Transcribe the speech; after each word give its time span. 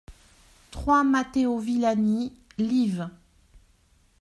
trois 0.71 1.03
Matteo 1.03 1.59
Villani, 1.59 2.33
liv. 2.57 3.07